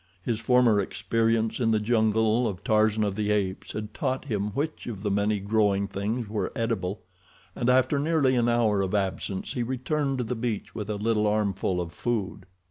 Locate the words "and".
7.55-7.69